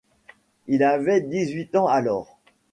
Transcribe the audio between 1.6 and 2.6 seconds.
ans alors.